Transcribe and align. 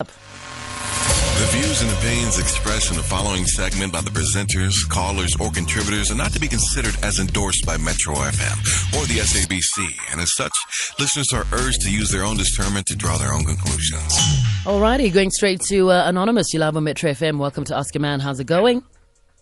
The 0.00 1.46
views 1.52 1.82
and 1.82 1.90
opinions 1.92 2.36
expressed 2.40 2.90
in 2.90 2.96
the 2.96 3.02
following 3.04 3.44
segment 3.44 3.92
by 3.92 4.00
the 4.00 4.10
presenters, 4.10 4.74
callers, 4.88 5.36
or 5.40 5.52
contributors 5.52 6.10
are 6.10 6.16
not 6.16 6.32
to 6.32 6.40
be 6.40 6.48
considered 6.48 6.96
as 7.04 7.20
endorsed 7.20 7.64
by 7.64 7.76
Metro 7.76 8.14
FM 8.14 8.58
or 8.98 9.06
the 9.06 9.18
SABC, 9.20 9.86
and 10.10 10.20
as 10.20 10.34
such, 10.34 10.50
listeners 10.98 11.32
are 11.32 11.46
urged 11.52 11.80
to 11.82 11.92
use 11.92 12.10
their 12.10 12.24
own 12.24 12.36
discernment 12.36 12.86
to 12.86 12.96
draw 12.96 13.16
their 13.18 13.32
own 13.32 13.44
conclusions. 13.44 14.18
Alrighty, 14.64 15.14
going 15.14 15.30
straight 15.30 15.60
to 15.68 15.92
uh, 15.92 16.08
Anonymous. 16.08 16.52
You 16.52 16.58
love 16.58 16.76
on 16.76 16.82
Metro 16.82 17.12
FM. 17.12 17.38
Welcome 17.38 17.62
to 17.66 17.76
Ask 17.76 17.94
a 17.94 18.00
Man. 18.00 18.18
How's 18.18 18.40
it 18.40 18.48
going? 18.48 18.82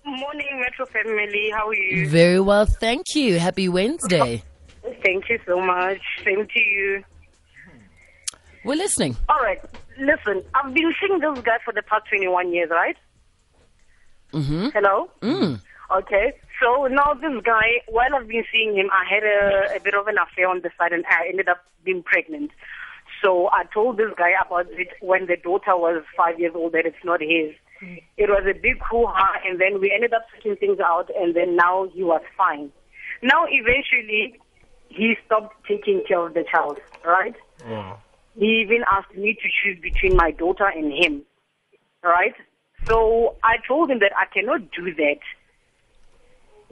Morning, 0.04 0.60
Metro 0.60 0.84
family. 0.84 1.50
How 1.54 1.68
are 1.68 1.74
you? 1.74 2.10
Very 2.10 2.40
well, 2.40 2.66
thank 2.66 3.14
you. 3.14 3.38
Happy 3.38 3.70
Wednesday. 3.70 4.42
Thank 5.02 5.30
you 5.30 5.38
so 5.46 5.60
much. 5.60 6.00
Same 6.24 6.46
to 6.46 6.60
you. 6.60 7.04
We're 8.64 8.76
listening. 8.76 9.16
All 9.28 9.40
right. 9.40 9.60
Listen, 9.98 10.42
I've 10.54 10.72
been 10.72 10.92
seeing 11.00 11.18
this 11.18 11.40
guy 11.44 11.58
for 11.64 11.72
the 11.72 11.82
past 11.82 12.08
21 12.08 12.52
years, 12.52 12.70
right? 12.70 12.96
Mm-hmm. 14.32 14.68
Hello? 14.72 15.10
Mm. 15.20 15.60
Okay. 15.96 16.32
So 16.62 16.86
now 16.86 17.14
this 17.14 17.42
guy, 17.44 17.82
while 17.88 18.14
I've 18.14 18.28
been 18.28 18.44
seeing 18.52 18.76
him, 18.76 18.88
I 18.92 19.04
had 19.08 19.22
a, 19.24 19.76
a 19.76 19.80
bit 19.80 19.94
of 19.94 20.06
an 20.06 20.16
affair 20.18 20.48
on 20.48 20.60
the 20.62 20.70
side 20.78 20.92
and 20.92 21.04
I 21.06 21.28
ended 21.28 21.48
up 21.48 21.64
being 21.84 22.02
pregnant. 22.02 22.50
So 23.22 23.48
I 23.52 23.64
told 23.72 23.98
this 23.98 24.10
guy 24.16 24.30
about 24.44 24.66
it 24.70 24.88
when 25.00 25.26
the 25.26 25.36
daughter 25.36 25.76
was 25.76 26.02
five 26.16 26.38
years 26.40 26.52
old 26.54 26.72
that 26.72 26.86
it's 26.86 27.04
not 27.04 27.20
his. 27.20 27.52
It 28.16 28.28
was 28.30 28.44
a 28.48 28.54
big 28.54 28.80
hoo-ha 28.80 29.40
and 29.44 29.60
then 29.60 29.80
we 29.80 29.90
ended 29.92 30.12
up 30.12 30.22
sorting 30.32 30.56
things 30.56 30.78
out 30.78 31.10
and 31.18 31.34
then 31.34 31.56
now 31.56 31.88
he 31.92 32.04
was 32.04 32.22
fine. 32.36 32.70
Now 33.22 33.44
eventually 33.48 34.40
he 34.88 35.16
stopped 35.26 35.56
taking 35.66 36.02
care 36.06 36.24
of 36.24 36.34
the 36.34 36.44
child, 36.50 36.78
right? 37.04 37.34
He 38.36 38.62
even 38.64 38.84
asked 38.90 39.14
me 39.14 39.34
to 39.34 39.48
choose 39.62 39.80
between 39.80 40.16
my 40.16 40.30
daughter 40.30 40.66
and 40.66 40.92
him, 40.92 41.22
right? 42.02 42.34
So 42.86 43.36
I 43.44 43.56
told 43.66 43.90
him 43.90 44.00
that 44.00 44.12
I 44.16 44.26
cannot 44.32 44.70
do 44.72 44.94
that 44.94 45.20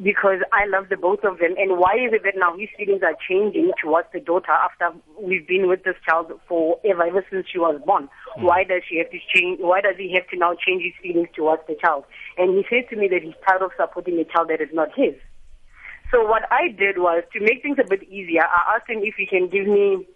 because 0.03 0.41
I 0.53 0.67
love 0.67 0.89
the 0.89 0.97
both 0.97 1.25
of 1.25 1.39
them. 1.39 1.55
And 1.59 1.79
why 1.79 1.95
is 1.95 2.13
it 2.13 2.23
that 2.25 2.35
now 2.37 2.57
his 2.57 2.69
feelings 2.77 3.03
are 3.03 3.17
changing 3.29 3.73
towards 3.81 4.09
the 4.13 4.21
daughter 4.21 4.51
after 4.51 4.97
we've 5.21 5.47
been 5.47 5.69
with 5.69 5.85
this 5.85 5.97
child 6.09 6.33
forever, 6.49 7.05
ever 7.05 7.25
since 7.31 7.47
she 7.53 7.59
was 7.59 7.81
born? 7.85 8.09
Mm. 8.39 8.45
Why 8.45 8.65
does 8.65 8.83
she 8.89 8.97
have 8.99 9.11
to 9.11 9.19
change? 9.35 9.61
Why 9.61 9.81
does 9.81 9.97
he 9.99 10.13
have 10.15 10.27
to 10.29 10.37
now 10.37 10.55
change 10.55 10.83
his 10.83 10.95
feelings 11.03 11.29
towards 11.37 11.63
the 11.69 11.77
child? 11.77 12.05
And 12.39 12.57
he 12.57 12.65
said 12.71 12.89
to 12.91 12.97
me 12.97 13.09
that 13.09 13.23
he's 13.23 13.37
tired 13.47 13.63
of 13.63 13.73
supporting 13.77 14.19
a 14.19 14.25
child 14.25 14.49
that 14.49 14.61
is 14.61 14.73
not 14.73 14.89
his. 14.97 15.15
So 16.11 16.27
what 16.27 16.43
I 16.51 16.69
did 16.69 16.99
was 16.99 17.23
to 17.35 17.41
make 17.41 17.63
things 17.63 17.79
a 17.79 17.87
bit 17.87 18.03
easier. 18.05 18.43
I 18.43 18.77
asked 18.77 18.89
him 18.89 19.01
if 19.03 19.15
he 19.17 19.27
can 19.27 19.49
give 19.49 19.67
me 19.67 20.09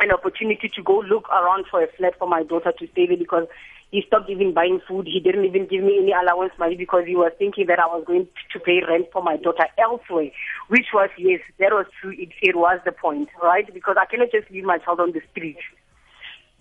an 0.00 0.10
opportunity 0.12 0.68
to 0.74 0.82
go 0.82 1.00
look 1.00 1.28
around 1.28 1.66
for 1.70 1.82
a 1.82 1.88
flat 1.96 2.18
for 2.18 2.28
my 2.28 2.42
daughter 2.42 2.72
to 2.78 2.86
stay 2.92 3.06
there 3.06 3.16
because 3.16 3.46
he 3.90 4.02
stopped 4.06 4.28
even 4.28 4.52
buying 4.52 4.80
food. 4.86 5.06
He 5.06 5.18
didn't 5.20 5.46
even 5.46 5.66
give 5.66 5.82
me 5.82 5.98
any 6.00 6.12
allowance 6.12 6.52
money 6.58 6.76
because 6.76 7.04
he 7.06 7.16
was 7.16 7.32
thinking 7.38 7.66
that 7.68 7.78
I 7.78 7.86
was 7.86 8.04
going 8.06 8.28
to 8.52 8.60
pay 8.60 8.82
rent 8.86 9.06
for 9.12 9.22
my 9.22 9.36
daughter 9.36 9.66
elsewhere, 9.78 10.30
which 10.68 10.86
was, 10.92 11.08
yes, 11.16 11.40
that 11.58 11.72
was 11.72 11.86
true. 12.00 12.12
It, 12.12 12.28
it 12.42 12.56
was 12.56 12.80
the 12.84 12.92
point, 12.92 13.28
right? 13.42 13.72
Because 13.72 13.96
I 13.98 14.04
cannot 14.04 14.30
just 14.30 14.50
leave 14.50 14.64
my 14.64 14.78
child 14.78 15.00
on 15.00 15.12
the 15.12 15.22
street. 15.30 15.58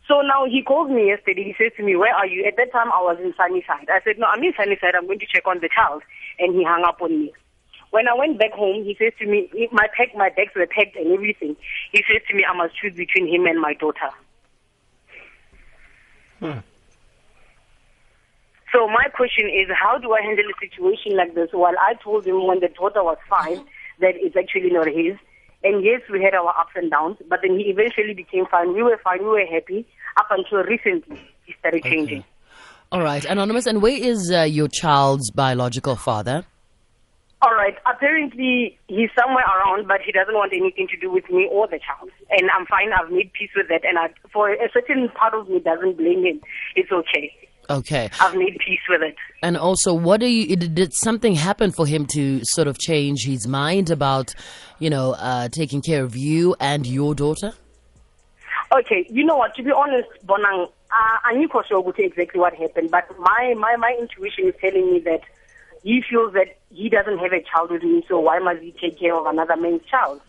So 0.08 0.22
now 0.22 0.46
he 0.46 0.64
called 0.64 0.90
me 0.90 1.08
yesterday. 1.08 1.44
He 1.44 1.56
says 1.62 1.74
to 1.76 1.84
me, 1.84 1.98
where 1.98 2.16
are 2.16 2.26
you? 2.26 2.46
At 2.46 2.56
that 2.56 2.72
time, 2.72 2.88
I 2.94 3.02
was 3.04 3.20
in 3.20 3.34
Sunnyside. 3.36 3.92
I 3.92 4.00
said, 4.06 4.18
no, 4.18 4.28
I'm 4.28 4.42
in 4.42 4.54
Sunnyside. 4.56 4.96
I'm 4.96 5.06
going 5.06 5.20
to 5.20 5.28
check 5.28 5.46
on 5.46 5.60
the 5.60 5.68
child. 5.68 6.02
And 6.40 6.56
he 6.56 6.64
hung 6.64 6.86
up 6.88 7.02
on 7.02 7.12
me. 7.12 7.34
When 7.92 8.08
I 8.08 8.14
went 8.16 8.38
back 8.38 8.52
home, 8.52 8.84
he 8.84 8.96
says 9.00 9.14
to 9.20 9.26
me, 9.26 9.50
my 9.72 9.88
pack, 9.96 10.16
my 10.16 10.30
bags 10.30 10.52
were 10.56 10.68
packed 10.68 10.96
and 10.96 11.12
everything. 11.14 11.56
He 11.92 12.04
says 12.12 12.22
to 12.30 12.36
me, 12.36 12.44
I 12.44 12.56
must 12.56 12.76
choose 12.76 12.94
between 12.96 13.28
him 13.34 13.46
and 13.46 13.62
my 13.62 13.74
daughter. 13.74 14.10
Hmm. 16.40 16.60
So 18.74 18.88
my 18.88 19.08
question 19.16 19.48
is, 19.48 19.70
how 19.74 19.98
do 19.98 20.12
I 20.14 20.22
handle 20.22 20.46
a 20.46 20.60
situation 20.60 21.16
like 21.16 21.34
this? 21.34 21.50
While 21.52 21.78
I 21.80 21.94
told 22.04 22.28
him 22.28 22.46
when 22.46 22.60
the 22.60 22.68
daughter 22.68 23.04
was 23.04 23.18
five 23.30 23.60
that 24.00 24.14
it's 24.16 24.36
actually 24.36 24.70
not 24.72 24.88
his. 24.88 25.18
And 25.64 25.84
yes, 25.84 26.02
we 26.12 26.22
had 26.22 26.36
our 26.36 26.50
ups 26.50 26.74
and 26.76 26.92
downs, 26.92 27.18
but 27.28 27.40
then 27.42 27.58
he 27.58 27.66
eventually 27.66 28.14
became 28.14 28.46
fine. 28.46 28.74
We 28.74 28.84
were 28.84 29.00
fine. 29.04 29.20
We 29.20 29.30
were 29.30 29.46
happy 29.46 29.88
up 30.18 30.28
until 30.30 30.60
recently. 30.64 31.20
He 31.46 31.54
started 31.60 31.84
changing. 31.84 32.24
All 32.92 33.02
right, 33.02 33.26
Anonymous. 33.26 33.66
And 33.66 33.82
where 33.82 33.98
is 33.98 34.32
uh, 34.32 34.44
your 34.44 34.68
child's 34.68 35.32
biological 35.32 35.96
father? 35.96 36.46
All 37.42 37.54
right. 37.54 37.76
Apparently, 37.86 38.80
he's 38.88 39.10
somewhere 39.18 39.46
around, 39.46 39.88
but 39.88 40.02
he 40.04 40.12
doesn't 40.12 40.34
want 40.34 40.54
anything 40.54 40.88
to 40.88 40.98
do 40.98 41.12
with 41.12 41.30
me 41.30 41.48
or 41.52 41.68
the 41.68 41.80
child. 41.80 42.10
And 42.32 42.50
I'm 42.50 42.66
fine. 42.66 42.90
I've 42.94 43.12
made 43.12 43.32
peace 43.34 43.52
with 43.56 43.68
that. 43.70 43.86
And 43.86 44.00
I, 44.00 44.10
for 44.34 44.52
a 44.52 44.70
certain 44.74 45.10
part 45.10 45.36
of 45.36 45.48
me 45.48 45.60
doesn't 45.60 45.98
blame 45.98 46.26
him. 46.26 46.42
It's 46.76 46.92
okay. 46.92 47.32
Okay. 47.70 48.10
I've 48.20 48.36
made 48.36 48.58
peace 48.66 48.80
with 48.90 49.02
it. 49.04 49.16
And 49.44 49.56
also, 49.56 49.94
what 49.94 50.20
do 50.20 50.26
you? 50.26 50.56
Did, 50.56 50.94
something 50.96 51.36
happen 51.36 51.72
for 51.72 51.86
him 51.86 52.08
to 52.14 52.40
sort 52.44 52.68
of 52.68 52.80
change 52.80 53.26
his 53.26 53.48
mind 53.48 53.92
about, 53.92 54.34
you 54.80 54.90
know, 54.90 55.14
uh, 55.14 55.50
taking 55.50 55.82
care 55.82 56.04
of 56.04 56.16
you 56.16 56.56
and 56.60 56.88
your 56.88 57.14
daughter? 57.14 57.54
Okay, 58.72 59.06
you 59.10 59.24
know 59.24 59.38
what? 59.38 59.56
To 59.56 59.64
be 59.64 59.72
honest, 59.72 60.08
Bonang, 60.26 60.66
uh, 60.66 61.18
I 61.24 61.34
knew 61.34 61.48
for 61.50 61.64
sure 61.66 61.84
exactly 61.98 62.40
what 62.40 62.54
happened, 62.54 62.92
but 62.92 63.08
my, 63.20 63.54
my, 63.58 63.76
my 63.78 63.96
intuition 64.00 64.48
is 64.48 64.56
telling 64.60 64.92
me 64.92 65.00
that 65.00 65.22
he 65.84 66.04
feels 66.08 66.34
that 66.34 66.58
he 66.70 66.90
doesn't 66.90 67.18
have 67.20 67.34
a 67.34 67.44
child 67.44 67.72
with 67.72 67.84
me, 67.84 68.04
so 68.08 68.20
why 68.20 68.40
must 68.40 68.62
he 68.62 68.74
take 68.80 69.00
care 69.00 69.16
of 69.16 69.26
another 69.26 69.56
man's 69.56 69.84
child? 69.90 70.22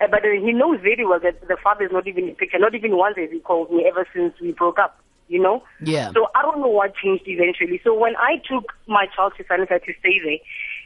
Uh, 0.00 0.06
but 0.10 0.24
uh, 0.24 0.30
he 0.32 0.52
knows 0.52 0.80
very 0.80 1.06
well 1.06 1.20
that 1.20 1.46
the 1.48 1.56
father 1.62 1.84
is 1.84 1.92
not 1.92 2.06
even 2.06 2.24
in 2.24 2.30
the 2.30 2.34
picture, 2.34 2.58
not 2.58 2.74
even 2.74 2.96
once 2.96 3.16
has 3.16 3.30
he 3.30 3.40
called 3.40 3.70
me 3.70 3.84
ever 3.86 4.06
since 4.14 4.34
we 4.40 4.52
broke 4.52 4.78
up, 4.78 5.00
you 5.28 5.40
know? 5.40 5.62
Yeah. 5.82 6.10
So 6.12 6.26
I 6.34 6.42
don't 6.42 6.60
know 6.60 6.68
what 6.68 6.94
changed 6.96 7.24
eventually. 7.26 7.80
So 7.84 7.94
when 7.94 8.16
I 8.16 8.42
took 8.48 8.72
my 8.86 9.06
child 9.14 9.34
to 9.36 9.44
Sanika 9.44 9.82
to 9.84 9.92
stay 10.00 10.18
there, 10.24 10.38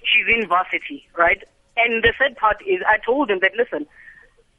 she's 0.05 0.27
in 0.29 0.49
varsity, 0.49 1.07
right? 1.17 1.43
And 1.77 2.03
the 2.03 2.13
sad 2.19 2.37
part 2.37 2.59
is 2.67 2.81
I 2.87 2.99
told 3.05 3.31
him 3.31 3.39
that, 3.41 3.53
listen, 3.57 3.87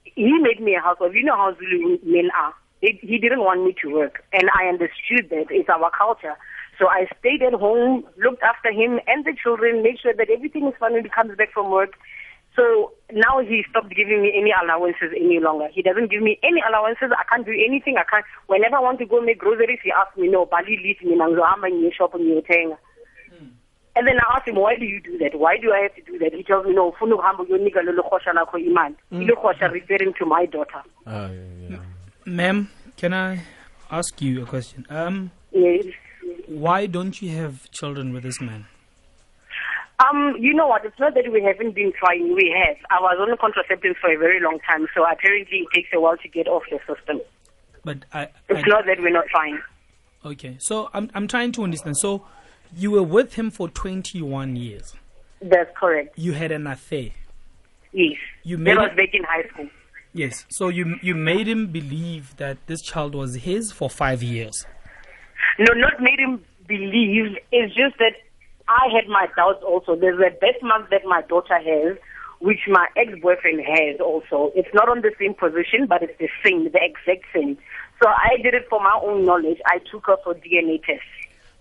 he 0.04 0.38
made 0.40 0.62
me 0.62 0.76
a 0.76 0.82
housewife. 0.82 1.14
You 1.14 1.24
know 1.24 1.36
how 1.36 1.56
Zulu 1.56 2.00
men 2.04 2.30
are. 2.38 2.54
It, 2.82 2.98
he 3.02 3.18
didn't 3.18 3.42
want 3.42 3.66
me 3.66 3.76
to 3.82 3.90
work, 3.90 4.24
and 4.32 4.50
I 4.58 4.68
understood 4.68 5.30
that 5.32 5.48
it's 5.50 5.68
our 5.68 5.92
culture. 5.92 6.36
So 6.80 6.88
I 6.88 7.08
stayed 7.20 7.44
at 7.44 7.54
home, 7.54 8.06
looked 8.18 8.42
after 8.42 8.72
him 8.72 9.00
and 9.06 9.26
the 9.26 9.36
children, 9.36 9.84
made 9.84 10.00
sure 10.00 10.14
that 10.14 10.30
everything 10.30 10.66
is 10.68 10.74
fine 10.80 10.94
when 10.94 11.04
he 11.04 11.10
comes 11.10 11.36
back 11.36 11.52
from 11.52 11.70
work. 11.70 12.00
So 12.56 12.94
now 13.12 13.40
he 13.40 13.64
stopped 13.70 13.94
giving 13.94 14.22
me 14.22 14.34
any 14.36 14.52
allowances 14.52 15.12
any 15.16 15.40
longer. 15.40 15.68
He 15.72 15.82
doesn't 15.82 16.10
give 16.10 16.24
me 16.24 16.40
any 16.42 16.64
allowances. 16.68 17.12
I 17.12 17.24
can't 17.30 17.46
do 17.46 17.52
anything. 17.52 17.98
I 17.98 18.04
can't. 18.10 18.26
Whenever 18.48 18.78
I 18.78 18.80
want 18.80 19.00
to 19.00 19.06
go 19.06 19.22
make 19.22 19.40
groceries, 19.40 19.80
he 19.84 19.92
asks 19.92 20.18
me, 20.18 20.30
"No, 20.30 20.46
Bali, 20.46 20.80
leave 20.84 21.02
me. 21.04 21.16
Nangohamba 21.16 21.68
in 21.68 21.92
shop 21.96 22.16
and 22.16 22.26
hmm. 22.26 23.48
and 23.96 24.08
then 24.08 24.20
I 24.20 24.36
asked 24.36 24.48
him, 24.48 24.56
why 24.56 24.76
do 24.76 24.86
you 24.86 25.00
do 25.00 25.18
that? 25.20 25.38
Why 25.38 25.58
do 25.58 25.72
I 25.72 25.84
have 25.84 25.96
to 25.96 26.02
do 26.02 26.18
that? 26.20 26.34
He 26.34 26.44
tells 26.44 26.66
me, 26.66 26.74
no, 26.74 26.94
funu 27.00 27.22
hambo 27.22 27.46
yonika 27.46 27.84
lolo 27.86 28.04
khosha 28.10 28.34
lakho 28.34 28.56
iman. 28.56 28.96
Hmm. 29.10 29.22
Ilo 29.22 29.36
khosha 29.36 29.72
referring 29.72 30.14
to 30.18 30.26
my 30.26 30.46
daughter. 30.46 30.82
Ah, 31.06 31.30
ma'am, 32.26 32.70
can 32.98 33.14
I 33.14 33.42
ask 33.92 34.22
you 34.22 34.44
a 34.44 34.46
question? 34.46 34.86
Um, 34.90 35.32
Yes. 35.52 35.86
Why 36.50 36.86
don't 36.88 37.22
you 37.22 37.30
have 37.38 37.70
children 37.72 38.12
with 38.14 38.24
this 38.24 38.42
man? 38.42 38.66
Um, 40.00 40.36
you 40.40 40.54
know 40.54 40.68
what? 40.68 40.86
It's 40.86 40.98
not 41.00 41.14
that 41.16 41.30
we 41.32 41.42
haven't 41.44 41.76
been 41.76 41.92
trying. 42.00 42.34
We 42.34 42.56
have. 42.66 42.78
I 42.90 43.02
was 43.02 43.18
on 43.20 43.36
contraceptives 43.38 43.98
for 44.00 44.12
a 44.12 44.18
very 44.18 44.40
long 44.42 44.58
time, 44.68 44.88
so 44.96 45.04
apparently 45.06 45.60
it 45.60 45.68
takes 45.74 45.90
a 45.94 46.00
while 46.00 46.16
to 46.18 46.28
get 46.30 46.48
off 46.48 46.64
the 46.72 46.80
system. 46.88 47.22
But 47.84 48.06
I, 48.14 48.22
I 48.22 48.30
It's 48.50 48.68
not 48.68 48.86
that 48.86 49.00
we're 49.02 49.10
not 49.12 49.26
trying. 49.28 49.60
okay. 50.26 50.58
So 50.60 50.90
I'm 50.94 51.10
I'm 51.14 51.28
trying 51.28 51.52
to 51.54 51.64
understand. 51.64 51.98
So 51.98 52.26
you 52.76 52.92
were 52.92 53.04
with 53.04 53.34
him 53.36 53.52
for 53.52 53.68
21 53.70 54.56
years. 54.56 54.94
That's 55.42 55.70
correct. 55.78 56.18
You 56.18 56.32
had 56.34 56.52
an 56.52 56.66
affair. 56.68 57.10
Yes. 57.92 58.18
You 58.44 58.58
That 58.58 58.64
made 58.64 58.78
was 58.78 58.92
back 58.96 59.10
in 59.14 59.24
high 59.24 59.48
school. 59.50 59.68
Yes. 60.14 60.46
So 60.50 60.70
you 60.70 60.96
you 61.02 61.14
made 61.14 61.48
him 61.48 61.68
believe 61.68 62.38
that 62.38 62.58
this 62.68 62.82
child 62.82 63.16
was 63.16 63.36
his 63.36 63.72
for 63.74 63.90
five 63.90 64.24
years. 64.24 64.66
No, 65.60 65.74
not 65.74 66.02
made 66.02 66.20
him 66.20 66.44
believe. 66.68 67.38
It's 67.52 67.76
just 67.76 67.98
that 68.00 68.14
I 68.70 68.88
had 68.96 69.10
my 69.10 69.28
doubts 69.36 69.62
also. 69.62 69.96
There's 69.96 70.20
a 70.20 70.32
birth 70.40 70.62
that 70.90 71.02
my 71.06 71.22
daughter 71.24 71.60
has, 71.60 71.98
which 72.40 72.60
my 72.68 72.88
ex-boyfriend 72.96 73.60
has 73.60 74.00
also. 74.00 74.54
It's 74.56 74.74
not 74.74 74.88
on 74.88 75.02
the 75.02 75.12
same 75.20 75.34
position, 75.34 75.86
but 75.88 76.02
it's 76.02 76.18
the 76.18 76.30
same, 76.46 76.72
the 76.72 76.80
exact 76.82 77.26
same. 77.34 77.58
So 78.02 78.08
I 78.08 78.42
did 78.42 78.54
it 78.54 78.68
for 78.70 78.80
my 78.80 78.98
own 79.04 79.26
knowledge. 79.26 79.58
I 79.66 79.80
took 79.92 80.06
her 80.06 80.16
for 80.24 80.34
DNA 80.36 80.82
test. 80.84 81.02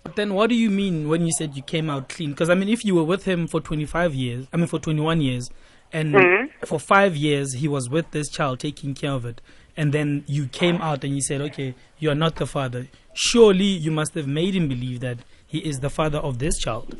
But 0.05 0.15
then 0.15 0.35
what 0.35 0.49
do 0.49 0.55
you 0.55 0.71
mean 0.71 1.09
when 1.09 1.27
you 1.27 1.33
said 1.33 1.57
you 1.57 1.63
came 1.63 1.91
out 1.91 2.09
clean? 2.09 2.31
Because 2.31 2.51
I 2.51 2.55
mean, 2.55 2.69
if 2.69 2.85
you 2.85 2.95
were 2.95 3.05
with 3.05 3.25
him 3.25 3.49
for 3.49 3.61
25 3.61 4.15
years, 4.15 4.47
I 4.53 4.57
mean 4.57 4.69
for 4.69 4.79
21 4.79 5.21
years, 5.21 5.51
and 5.93 6.15
mm-hmm. 6.15 6.65
for 6.67 6.79
five 6.79 7.17
years 7.17 7.55
he 7.55 7.67
was 7.67 7.91
with 7.91 8.11
this 8.13 8.29
child 8.29 8.61
taking 8.61 8.95
care 8.95 9.13
of 9.13 9.25
it, 9.25 9.41
and 9.77 9.93
then 9.93 10.25
you 10.27 10.47
came 10.47 10.77
out 10.77 11.05
and 11.05 11.15
you 11.15 11.21
said, 11.21 11.41
okay, 11.41 11.75
you 11.99 12.11
are 12.11 12.15
not 12.15 12.37
the 12.37 12.47
father. 12.47 12.87
Surely 13.21 13.65
you 13.65 13.91
must 13.91 14.15
have 14.15 14.29
made 14.29 14.55
him 14.55 14.69
believe 14.69 15.01
that 15.01 15.19
he 15.47 15.59
is 15.59 15.81
the 15.81 15.91
father 15.91 16.19
of 16.19 16.39
this 16.39 16.57
child. 16.59 16.97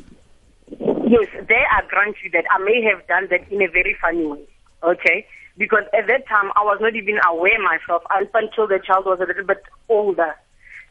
Yes, 0.69 1.27
there 1.47 1.65
I 1.71 1.81
grant 1.87 2.17
you 2.23 2.29
that 2.31 2.43
I 2.51 2.57
may 2.59 2.81
have 2.83 3.07
done 3.07 3.27
that 3.31 3.49
in 3.51 3.61
a 3.61 3.67
very 3.67 3.95
funny 4.01 4.25
way. 4.25 4.43
Okay? 4.83 5.25
Because 5.57 5.83
at 5.97 6.07
that 6.07 6.27
time 6.27 6.51
I 6.55 6.63
was 6.63 6.77
not 6.81 6.93
even 6.95 7.19
aware 7.27 7.57
myself 7.63 8.03
up 8.11 8.29
until 8.33 8.67
the 8.67 8.79
child 8.85 9.05
was 9.05 9.19
a 9.21 9.25
little 9.25 9.45
bit 9.45 9.61
older. 9.87 10.35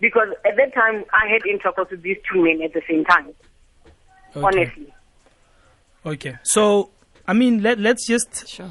because 0.00 0.28
at 0.46 0.56
that 0.56 0.72
time 0.74 1.04
I 1.12 1.28
had 1.32 1.44
intercourse 1.46 1.90
with 1.90 2.02
these 2.02 2.16
two 2.32 2.42
men 2.42 2.62
at 2.62 2.72
the 2.72 2.82
same 2.88 3.04
time. 3.04 3.28
Okay. 4.36 4.46
Honestly, 4.46 4.92
Okay. 6.06 6.36
So, 6.42 6.90
I 7.26 7.32
mean, 7.34 7.62
let 7.62 7.78
let's 7.78 8.06
just. 8.06 8.48
Sure. 8.48 8.70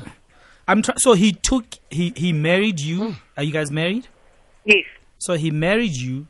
I'm 0.68 0.82
trying. 0.82 0.98
So 0.98 1.14
he 1.14 1.34
took 1.34 1.66
he 1.90 2.14
he 2.16 2.32
married 2.34 2.80
you. 2.80 2.98
Hmm. 3.12 3.14
Are 3.38 3.44
you 3.44 3.52
guys 3.54 3.70
married? 3.72 4.08
yes, 4.66 4.86
So 5.20 5.34
he 5.36 5.52
married 5.52 5.96
you, 5.96 6.28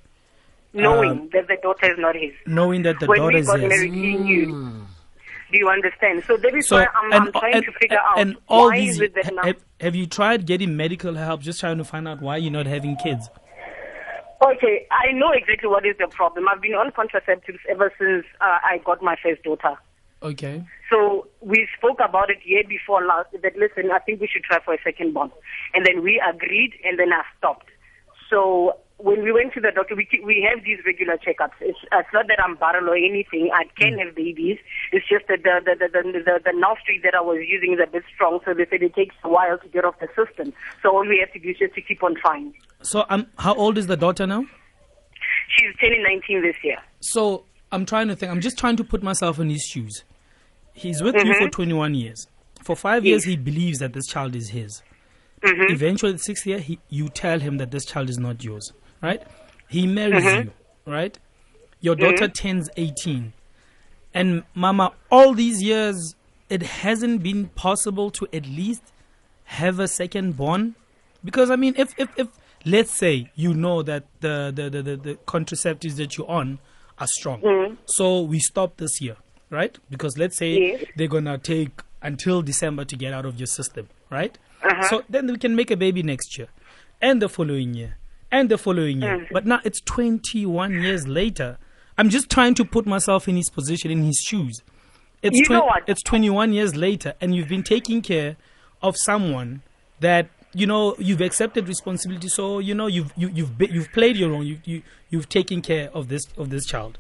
knowing 0.78 1.12
Um, 1.12 1.30
that 1.34 1.48
the 1.48 1.58
daughter 1.62 1.92
is 1.92 1.98
not 2.00 2.16
his. 2.16 2.32
knowing 2.46 2.84
that 2.84 3.00
the 3.00 3.06
when 3.08 3.22
we 3.26 3.32
daughter's 3.34 3.48
got 3.48 3.60
his. 3.60 3.70
married, 3.70 3.94
he 3.94 4.16
knew. 4.16 4.46
Do 5.52 5.58
you 5.58 5.70
understand? 5.70 6.24
So 6.28 6.36
that 6.38 6.54
is 6.56 6.68
So 6.68 6.76
why 6.78 6.88
I'm, 6.96 7.14
I'm 7.14 7.32
trying 7.32 7.56
and, 7.56 7.66
to 7.66 7.72
figure 7.74 7.98
out 8.00 8.20
and 8.20 8.36
all 8.48 8.68
why 8.70 8.80
these. 8.80 8.96
is 8.96 9.02
it 9.02 9.16
that 9.16 9.34
now. 9.34 9.44
have, 9.44 9.56
have 9.80 9.96
you 9.96 10.06
tried 10.06 10.46
getting 10.46 10.76
medical 10.76 11.16
help? 11.16 11.42
Just 11.42 11.60
trying 11.62 11.78
to 11.78 11.86
find 11.86 12.08
out 12.08 12.22
why 12.22 12.38
you're 12.38 12.52
not 12.52 12.66
having 12.66 12.96
kids. 12.98 13.30
Okay, 14.46 14.86
I 14.92 15.12
know 15.14 15.32
exactly 15.32 15.68
what 15.68 15.86
is 15.86 15.96
the 15.98 16.08
problem. 16.08 16.48
I've 16.48 16.62
been 16.62 16.74
on 16.76 16.92
contraceptives 16.92 17.60
ever 17.70 17.92
since 17.98 18.24
uh, 18.40 18.60
I 18.64 18.80
got 18.86 19.02
my 19.02 19.16
first 19.24 19.42
daughter. 19.44 19.76
Okay. 20.22 20.64
So 20.92 21.28
we 21.42 21.68
spoke 21.78 22.00
about 22.04 22.30
it 22.30 22.38
year 22.44 22.64
before 22.68 23.04
last 23.06 23.30
that 23.32 23.56
listen, 23.58 23.90
I 23.92 24.00
think 24.00 24.20
we 24.22 24.28
should 24.28 24.44
try 24.44 24.60
for 24.64 24.74
a 24.74 24.78
second 24.84 25.14
born, 25.14 25.32
and 25.74 25.86
then 25.86 26.04
we 26.04 26.22
agreed, 26.28 26.74
and 26.84 27.00
then 27.00 27.12
I 27.14 27.24
stopped. 27.38 27.68
So 28.30 28.78
when 28.98 29.24
we 29.24 29.32
went 29.32 29.54
to 29.54 29.62
the 29.62 29.72
doctor, 29.72 29.96
we 29.96 30.08
we 30.24 30.48
have 30.50 30.64
these 30.64 30.80
regular 30.86 31.18
checkups. 31.18 31.54
It's, 31.62 31.78
it's 31.92 32.10
not 32.14 32.28
that 32.28 32.40
I'm 32.44 32.56
barren 32.56 32.86
or 32.86 32.96
anything. 32.96 33.52
I 33.54 33.66
can 33.80 34.00
have 34.00 34.16
babies. 34.16 34.58
It's 34.92 35.08
just 35.08 35.28
that 35.28 35.44
the 35.44 35.62
the 35.64 35.76
the 35.76 35.88
the, 36.02 36.20
the, 36.20 36.40
the 36.44 36.76
Street 36.82 37.02
that 37.04 37.14
I 37.14 37.22
was 37.22 37.38
using 37.48 37.74
is 37.74 37.80
a 37.84 37.90
bit 37.90 38.04
strong, 38.14 38.40
so 38.44 38.54
they 38.54 38.66
said 38.70 38.82
it 38.82 38.96
takes 38.96 39.16
a 39.24 39.30
while 39.30 39.58
to 39.60 39.68
get 39.68 39.86
off 39.86 40.00
the 40.00 40.08
system. 40.16 40.52
So 40.82 40.90
all 40.90 41.08
we 41.08 41.20
have 41.20 41.32
to 41.34 41.40
do 41.40 41.50
is 41.50 41.58
just 41.60 41.76
to 41.76 41.82
keep 41.82 42.04
on 42.04 42.16
trying. 42.16 42.54
So 42.82 43.06
um, 43.10 43.28
how 43.38 43.54
old 43.54 43.78
is 43.78 43.88
the 43.88 43.98
daughter 43.98 44.26
now? 44.26 44.46
She's 45.56 45.76
turning 45.80 46.04
19 46.04 46.42
this 46.42 46.56
year. 46.64 46.78
So 47.00 47.46
I'm 47.72 47.86
trying 47.86 48.08
to 48.08 48.16
think. 48.16 48.32
I'm 48.32 48.42
just 48.42 48.58
trying 48.58 48.78
to 48.78 48.84
put 48.84 49.04
myself 49.04 49.40
in 49.40 49.50
his 49.50 49.64
shoes. 49.64 50.04
He's 50.74 51.02
with 51.02 51.16
you 51.24 51.34
for 51.36 51.50
21 51.50 51.96
years. 51.96 52.28
For 52.64 52.76
five 52.76 53.06
years, 53.06 53.24
Mm-hmm. 53.24 53.30
Yes. 53.30 53.38
he 53.38 53.44
believes 53.44 53.80
that 53.80 53.94
this 53.94 54.08
child 54.08 54.36
is 54.36 54.50
his. 54.50 54.82
Mm-hmm. 55.44 55.72
Eventually, 55.74 56.12
the 56.14 56.18
sixth 56.20 56.46
year, 56.46 56.60
he, 56.60 56.80
you 56.90 57.10
tell 57.10 57.40
him 57.40 57.58
that 57.58 57.72
this 57.72 57.86
child 57.86 58.10
is 58.10 58.18
not 58.18 58.44
yours, 58.44 58.74
right? 59.02 59.22
He 59.68 59.88
marries 59.88 60.24
Mm-hmm. 60.24 60.48
you, 60.48 60.54
right? 60.86 61.18
Your 61.82 61.96
mm-hmm. 61.96 62.04
daughter 62.06 62.28
turns 62.28 62.70
18. 62.78 63.34
And, 64.14 64.44
Mama, 64.56 64.94
all 65.12 65.34
these 65.34 65.62
years, 65.62 66.16
it 66.50 66.64
hasn't 66.64 67.22
been 67.22 67.48
possible 67.50 68.10
to 68.12 68.28
at 68.34 68.46
least 68.46 68.82
have 69.46 69.80
a 69.80 69.88
second 69.88 70.38
born? 70.38 70.76
Because, 71.24 71.50
I 71.50 71.56
mean, 71.56 71.74
if, 71.78 71.94
if, 71.98 72.10
if 72.18 72.28
let's 72.66 72.92
say 72.92 73.32
you 73.36 73.54
know 73.54 73.82
that 73.84 74.06
the, 74.22 74.52
the, 74.54 74.70
the, 74.70 74.82
the, 74.82 74.96
the 74.98 75.16
contraceptives 75.26 75.96
that 75.96 76.18
you're 76.18 76.30
on 76.30 76.60
are 77.00 77.08
strong. 77.08 77.42
Mm-hmm. 77.42 77.76
So 77.86 78.22
we 78.22 78.40
stop 78.40 78.78
this 78.78 79.02
year, 79.02 79.18
right? 79.50 79.78
Because 79.90 80.18
let's 80.18 80.38
say 80.38 80.58
Yes. 80.60 80.84
they're 80.96 81.08
going 81.08 81.26
to 81.26 81.38
take 81.38 81.82
until 82.02 82.42
December 82.42 82.86
to 82.86 82.96
get 82.96 83.14
out 83.14 83.26
of 83.26 83.38
your 83.40 83.48
system, 83.48 83.88
right? 84.10 84.38
Uh-huh. 84.64 84.88
So 84.90 85.04
then 85.10 85.28
we 85.28 85.38
can 85.38 85.56
make 85.56 85.72
a 85.72 85.78
baby 85.78 86.04
next 86.04 86.38
year 86.38 86.48
and 87.02 87.22
the 87.22 87.30
following 87.30 87.74
year 87.74 87.98
and 88.38 88.50
the 88.50 88.58
following 88.58 89.02
year. 89.02 89.18
Mm. 89.20 89.28
But 89.32 89.46
now 89.46 89.60
it's 89.64 89.82
21 89.82 90.82
years 90.82 91.08
later. 91.08 91.58
I'm 91.98 92.10
just 92.10 92.30
trying 92.30 92.54
to 92.56 92.66
put 92.66 92.86
myself 92.86 93.28
in 93.28 93.36
his 93.36 93.50
position, 93.50 93.92
in 93.92 94.04
his 94.04 94.18
shoes. 94.18 94.62
It's, 95.22 95.38
You 95.38 95.50
know 95.50 95.66
what? 95.66 95.84
it's 95.88 96.04
21 96.04 96.54
years 96.54 96.76
later, 96.76 97.14
and 97.20 97.36
you've 97.36 97.48
been 97.48 97.64
taking 97.64 98.02
care 98.02 98.38
of 98.82 98.96
someone 98.98 99.62
that 100.00 100.30
you 100.54 100.68
know 100.68 100.96
you've 101.00 101.22
accepted 101.22 101.68
responsibility. 101.68 102.28
So 102.30 102.60
you 102.60 102.76
know 102.76 102.88
you've 102.88 103.12
you, 103.18 103.30
you've 103.30 103.58
be, 103.58 103.68
you've 103.72 103.92
played 103.92 104.16
your 104.16 104.30
role. 104.30 104.44
You, 104.44 104.60
you 104.64 104.84
you've 105.10 105.28
taken 105.28 105.62
care 105.62 105.90
of 105.94 106.08
this 106.08 106.28
of 106.38 106.50
this 106.52 106.66
child. 106.66 107.00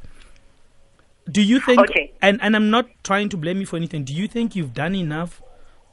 Do 1.29 1.41
you 1.43 1.59
think? 1.59 1.79
Okay. 1.79 2.11
And 2.21 2.39
and 2.41 2.55
I'm 2.55 2.69
not 2.71 2.87
trying 3.03 3.29
to 3.29 3.37
blame 3.37 3.59
you 3.59 3.65
for 3.65 3.75
anything. 3.77 4.03
Do 4.03 4.13
you 4.13 4.27
think 4.27 4.55
you've 4.55 4.73
done 4.73 4.95
enough 4.95 5.41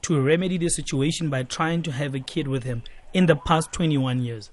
to 0.02 0.20
remedy 0.20 0.58
the 0.58 0.68
situation 0.68 1.28
by 1.28 1.42
trying 1.42 1.82
to 1.82 1.92
have 1.92 2.14
a 2.14 2.20
kid 2.20 2.48
with 2.48 2.62
him 2.64 2.82
in 3.12 3.26
the 3.26 3.36
past 3.36 3.72
21 3.72 4.20
years? 4.22 4.50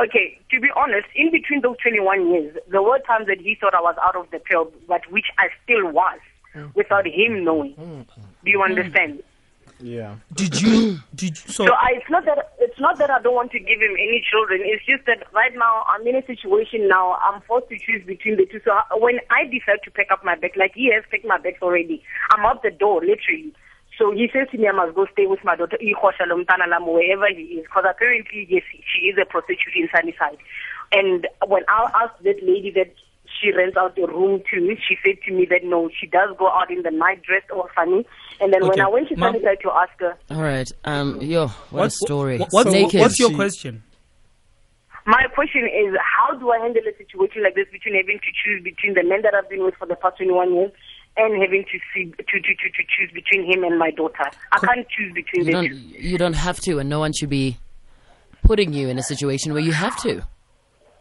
Okay, 0.00 0.38
to 0.50 0.60
be 0.60 0.68
honest, 0.74 1.06
in 1.14 1.30
between 1.30 1.60
those 1.60 1.76
21 1.82 2.30
years, 2.30 2.56
there 2.68 2.82
were 2.82 2.98
times 3.00 3.26
that 3.26 3.40
he 3.40 3.56
thought 3.60 3.74
I 3.74 3.80
was 3.80 3.96
out 4.02 4.16
of 4.16 4.30
the 4.30 4.38
pill, 4.38 4.72
but 4.88 5.02
which 5.10 5.26
I 5.38 5.48
still 5.64 5.90
was, 5.90 6.18
mm. 6.54 6.74
without 6.74 7.06
him 7.06 7.44
knowing. 7.44 7.74
Mm. 7.74 8.06
Do 8.44 8.50
you 8.50 8.62
understand? 8.62 9.22
Yeah. 9.82 10.16
Did 10.32 10.62
you? 10.62 11.00
Did 11.14 11.36
you, 11.36 11.52
so? 11.52 11.66
So 11.66 11.72
I, 11.74 11.94
it's 11.96 12.08
not 12.08 12.24
that 12.24 12.52
it's 12.60 12.78
not 12.78 12.98
that 12.98 13.10
I 13.10 13.20
don't 13.20 13.34
want 13.34 13.50
to 13.50 13.58
give 13.58 13.80
him 13.80 13.92
any 13.98 14.24
children. 14.30 14.60
It's 14.64 14.84
just 14.86 15.04
that 15.06 15.26
right 15.34 15.52
now 15.54 15.84
I'm 15.88 16.06
in 16.06 16.14
a 16.14 16.24
situation 16.24 16.88
now. 16.88 17.18
I'm 17.18 17.42
forced 17.42 17.68
to 17.68 17.78
choose 17.78 18.06
between 18.06 18.36
the 18.36 18.46
two. 18.46 18.60
So 18.64 18.70
I- 18.70 18.96
when 18.96 19.18
I 19.30 19.44
decide 19.44 19.82
to 19.84 19.90
pack 19.90 20.12
up 20.12 20.24
my 20.24 20.36
bag, 20.36 20.52
like 20.56 20.72
he 20.74 20.92
has 20.94 21.02
packed 21.10 21.24
my 21.24 21.38
bags 21.38 21.58
already, 21.60 22.02
I'm 22.30 22.46
out 22.46 22.62
the 22.62 22.70
door 22.70 23.00
literally. 23.00 23.52
So 23.98 24.10
he 24.12 24.28
says 24.32 24.48
to 24.52 24.58
me, 24.58 24.68
I 24.68 24.72
must 24.72 24.94
go 24.94 25.06
stay 25.12 25.26
with 25.26 25.44
my 25.44 25.54
daughter, 25.56 25.78
Ikhosha 25.80 26.26
Lomtana 26.26 26.66
Lam, 26.68 26.86
wherever 26.86 27.26
he 27.28 27.42
is, 27.60 27.62
because 27.64 27.84
apparently, 27.88 28.46
yes, 28.48 28.62
she 28.72 29.06
is 29.06 29.16
a 29.20 29.26
prostitute 29.26 29.74
in 29.76 29.88
Sunnyside. 29.94 30.38
And 30.92 31.26
when 31.46 31.62
I 31.68 31.90
asked 32.02 32.22
that 32.24 32.42
lady 32.42 32.70
that 32.74 32.92
she 33.40 33.50
rents 33.52 33.76
out 33.76 33.96
a 33.98 34.06
room 34.06 34.42
to, 34.52 34.60
me, 34.60 34.76
she 34.86 34.96
said 35.04 35.16
to 35.26 35.32
me 35.32 35.46
that 35.50 35.64
no, 35.64 35.90
she 36.00 36.06
does 36.06 36.34
go 36.38 36.48
out 36.50 36.70
in 36.70 36.82
the 36.82 36.90
night 36.90 37.22
dressed 37.22 37.50
all 37.50 37.68
funny. 37.74 38.06
And 38.40 38.52
then 38.52 38.66
when 38.66 38.80
I 38.80 38.88
went 38.88 39.08
to 39.08 39.16
Ma'am- 39.16 39.34
Sunnyside 39.34 39.58
to 39.62 39.70
ask 39.70 39.92
her, 40.00 40.16
All 40.30 40.42
right. 40.42 40.70
Um, 40.84 41.20
yo, 41.20 41.48
what 41.70 41.86
a 41.86 41.90
story. 41.90 42.38
what- 42.38 42.48
what's, 42.50 42.72
Naked. 42.72 43.00
what's 43.00 43.18
your 43.20 43.30
She- 43.30 43.36
question? 43.36 43.82
My 45.04 45.24
question 45.34 45.66
is, 45.66 45.96
how 45.98 46.34
do 46.36 46.50
I 46.52 46.58
handle 46.60 46.82
a 46.86 46.96
situation 46.96 47.42
like 47.42 47.56
this 47.56 47.66
between 47.72 47.96
having 47.96 48.20
to 48.20 48.30
choose 48.44 48.62
between 48.62 48.94
the 48.94 49.02
men 49.02 49.22
that 49.22 49.34
I've 49.34 49.48
been 49.50 49.64
with 49.64 49.74
for 49.74 49.86
the 49.86 49.96
past 49.96 50.16
21 50.18 50.54
years 50.54 50.70
and 51.16 51.42
having 51.42 51.64
to 51.64 51.78
see 51.94 52.04
to 52.10 52.22
to 52.22 52.40
to, 52.40 52.68
to 52.76 52.82
choose 52.88 53.10
between 53.12 53.44
him 53.50 53.64
and 53.64 53.78
my 53.78 53.90
daughter? 53.90 54.24
I 54.52 54.58
can't 54.58 54.86
choose 54.88 55.12
between 55.14 55.46
You 55.46 55.52
the 55.52 55.68
two. 55.68 55.74
you 56.08 56.18
don't 56.18 56.34
have 56.34 56.58
to, 56.60 56.78
and 56.78 56.88
no 56.88 56.98
one 57.00 57.12
should 57.12 57.30
be 57.30 57.58
putting 58.44 58.72
you 58.72 58.88
in 58.88 58.98
a 58.98 59.02
situation 59.02 59.52
where 59.52 59.62
you 59.62 59.72
have 59.72 59.96
to. 60.02 60.22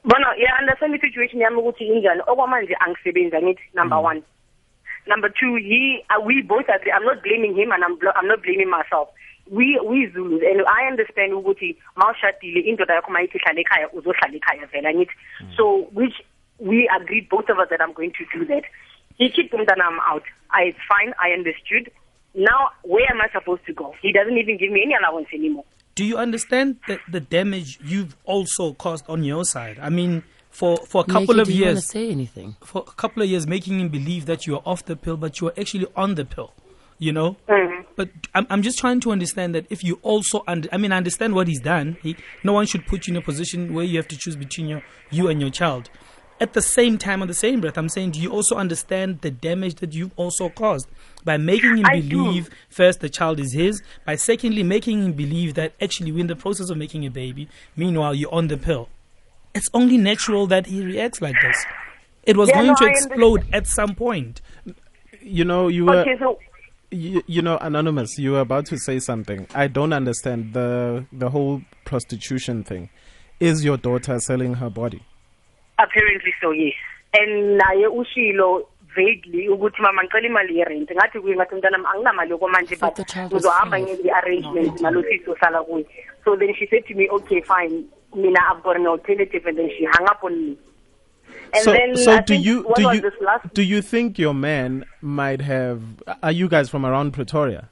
But 0.03 0.17
Bona 0.17 0.27
yeah, 0.37 0.49
I 0.57 0.61
understand 0.63 0.93
the 0.93 0.99
situation 0.99 1.41
I'm 1.45 1.53
yami 1.53 1.61
ukuthi 1.63 1.87
injani. 1.87 2.21
Okwamanje 2.27 2.75
angisebenzi 2.79 3.35
angithi 3.35 3.61
number 3.75 3.97
Mm. 3.97 4.03
one. 4.03 4.23
Number 5.07 5.29
two, 5.29 5.55
he 5.55 6.03
uh, 6.09 6.21
we 6.21 6.41
both 6.41 6.65
agree. 6.69 6.91
I'm 6.91 7.03
not 7.03 7.23
blaming 7.23 7.55
him 7.55 7.71
and 7.71 7.83
I'm 7.83 7.97
I'm 8.15 8.27
not 8.27 8.41
blaming 8.43 8.69
myself. 8.69 9.09
We 9.49 9.79
we 9.83 10.07
Zulus 10.13 10.41
and 10.43 10.61
I 10.67 10.87
understand 10.89 11.33
ukuthi 11.33 11.75
mawushadile 11.95 12.61
indoda 12.67 12.93
yakho 12.95 13.11
mayithi 13.11 13.39
hlala 13.39 13.59
ekhaya 13.61 13.89
uzohlala 13.93 14.35
ekhaya 14.39 14.65
vele 14.71 14.87
angithi. 14.89 15.15
Mm. 15.43 15.55
So 15.57 15.87
which 15.93 16.13
we 16.59 16.87
agreed 16.95 17.27
both 17.29 17.49
of 17.49 17.57
us 17.59 17.69
that 17.69 17.81
I'm 17.81 17.93
going 17.93 18.11
to 18.13 18.25
do 18.39 18.45
that. 18.45 18.63
He 19.21 19.29
kicked 19.29 19.53
umntana 19.53 19.83
I'm 19.89 19.99
out. 20.11 20.23
I 20.49 20.61
it's 20.69 20.79
fine. 20.89 21.13
I 21.19 21.29
understood. 21.37 21.91
Now 22.33 22.71
where 22.83 23.05
am 23.11 23.21
I 23.21 23.27
supposed 23.31 23.65
to 23.67 23.73
go? 23.73 23.93
He 24.01 24.11
doesn't 24.11 24.35
even 24.35 24.57
give 24.57 24.71
me 24.71 24.81
any 24.83 24.95
allowance 24.99 25.27
anymore. 25.33 25.65
Do 25.93 26.03
you 26.05 26.17
understand 26.17 26.77
the, 26.87 26.99
the 27.07 27.19
damage 27.19 27.77
you've 27.83 28.15
also 28.25 28.73
caused 28.73 29.05
on 29.07 29.23
your 29.23 29.43
side? 29.45 29.77
I 29.79 29.89
mean, 29.89 30.23
for, 30.49 30.77
for 30.87 31.01
a 31.01 31.05
couple 31.05 31.35
Naked, 31.35 31.39
of 31.39 31.47
do 31.47 31.53
you 31.53 31.65
years, 31.65 31.85
say 31.85 32.09
anything? 32.09 32.55
for 32.63 32.83
a 32.87 32.91
couple 32.93 33.21
of 33.21 33.29
years, 33.29 33.45
making 33.45 33.79
him 33.79 33.89
believe 33.89 34.25
that 34.25 34.47
you 34.47 34.55
are 34.55 34.63
off 34.65 34.85
the 34.85 34.95
pill, 34.95 35.17
but 35.17 35.39
you 35.39 35.47
are 35.49 35.53
actually 35.59 35.87
on 35.95 36.15
the 36.15 36.25
pill. 36.25 36.53
You 36.97 37.11
know, 37.11 37.35
Mhm. 37.49 37.85
but 37.95 38.09
I'm, 38.35 38.45
I'm 38.51 38.61
just 38.61 38.77
trying 38.79 38.99
to 39.01 39.11
understand 39.11 39.53
that 39.55 39.65
if 39.71 39.83
you 39.83 39.99
also, 40.03 40.43
under, 40.47 40.69
I 40.71 40.77
mean, 40.77 40.91
I 40.91 40.97
understand 40.97 41.33
what 41.33 41.47
he's 41.47 41.59
done. 41.59 41.97
He, 42.03 42.15
no 42.43 42.53
one 42.53 42.67
should 42.67 42.85
put 42.85 43.07
you 43.07 43.13
in 43.13 43.17
a 43.17 43.21
position 43.21 43.73
where 43.73 43.83
you 43.83 43.97
have 43.97 44.07
to 44.09 44.17
choose 44.17 44.35
between 44.35 44.67
your, 44.67 44.83
you 45.09 45.27
and 45.27 45.41
your 45.41 45.49
child. 45.49 45.89
At 46.41 46.53
the 46.53 46.61
same 46.61 46.97
time, 46.97 47.21
on 47.21 47.27
the 47.27 47.35
same 47.35 47.61
breath, 47.61 47.77
I'm 47.77 47.87
saying, 47.87 48.11
do 48.11 48.19
you 48.19 48.31
also 48.31 48.55
understand 48.55 49.21
the 49.21 49.29
damage 49.29 49.75
that 49.75 49.93
you've 49.93 50.11
also 50.15 50.49
caused 50.49 50.87
by 51.23 51.37
making 51.37 51.77
him 51.77 51.85
I 51.85 51.99
do. 51.99 52.09
believe 52.23 52.49
first 52.67 52.99
the 52.99 53.09
child 53.09 53.39
is 53.39 53.53
his, 53.53 53.83
by 54.07 54.15
secondly 54.15 54.63
making 54.63 55.03
him 55.05 55.13
believe 55.13 55.53
that 55.53 55.73
actually 55.79 56.11
we're 56.11 56.21
in 56.21 56.27
the 56.27 56.35
process 56.35 56.71
of 56.71 56.77
making 56.77 57.05
a 57.05 57.11
baby, 57.11 57.47
meanwhile 57.75 58.15
you're 58.15 58.33
on 58.33 58.47
the 58.47 58.57
pill. 58.57 58.89
It's 59.53 59.69
only 59.75 59.97
natural 59.97 60.47
that 60.47 60.65
he 60.65 60.83
reacts 60.83 61.21
like 61.21 61.35
this. 61.43 61.63
It 62.23 62.37
was 62.37 62.49
Yeah, 62.49 62.55
going 62.55 62.67
no, 62.69 62.75
to 62.75 62.85
I 62.85 62.89
explode 62.89 63.45
at 63.53 63.67
some 63.67 63.93
point. 63.93 64.41
You 65.21 65.45
know, 65.45 65.67
you 65.67 65.85
were. 65.85 65.97
Okay, 65.97 66.17
so 66.17 66.39
you, 66.89 67.21
you 67.25 67.41
know 67.41 67.57
anonymous 67.59 68.17
you 68.17 68.33
were 68.33 68.41
about 68.41 68.65
to 68.65 68.77
say 68.77 68.99
something 68.99 69.47
i 69.55 69.65
don't 69.65 69.93
understand 69.93 70.53
the 70.53 71.05
the 71.13 71.29
whole 71.29 71.61
prostitution 71.85 72.65
thing 72.65 72.89
is 73.39 73.63
your 73.63 73.77
daughter 73.77 74.19
selling 74.19 74.55
her 74.55 74.69
body 74.69 75.01
Apparently 75.83 76.33
so, 76.41 76.51
yes. 76.51 76.73
And 77.13 77.59
naye 77.59 77.87
ushilo 77.87 78.67
vaguely 78.95 79.47
ukuthi 79.49 79.81
mama 79.81 80.03
ngicela 80.03 80.27
imali 80.27 80.57
ye-rent. 80.57 80.89
Ngathi 80.91 81.19
kuye 81.19 81.35
ngathi 81.35 81.55
mntanami 81.55 81.85
anginamali 81.85 82.31
yokwamanje 82.31 82.79
But 82.79 82.79
but 82.79 82.95
the 82.95 83.03
child 83.05 83.33
was 83.33 83.43
ngizohamba 83.43 83.77
five. 83.77 83.87
ngenze 83.87 84.03
i-arrangement 84.07 84.81
nalo 84.81 85.03
sisi 85.03 85.29
ohlala 85.29 85.63
kuye. 85.63 85.85
So 86.25 86.35
then 86.35 86.53
she 86.57 86.67
said 86.67 86.85
to 86.87 86.93
me 86.93 87.09
okay 87.09 87.41
fine. 87.41 87.85
Mina 88.15 88.39
i've 88.51 88.63
got 88.63 88.75
an 88.75 88.87
alternative 88.87 89.45
and 89.45 89.57
then 89.57 89.69
she 89.69 89.85
hung 89.85 90.07
up 90.07 90.23
on 90.23 90.35
me. 90.35 90.57
And 91.53 91.63
so 91.63 91.71
then 91.71 91.95
so 91.95 92.11
I 92.11 92.19
do 92.21 92.35
you 92.35 92.65
do 92.75 92.81
you 92.81 93.11
last 93.21 93.53
do 93.53 93.63
you 93.63 93.81
think 93.81 94.19
your 94.19 94.33
man 94.33 94.85
might 95.01 95.41
have 95.41 95.81
are 96.21 96.31
you 96.31 96.49
guys 96.49 96.69
from 96.69 96.85
around 96.85 97.13
pretoria 97.13 97.69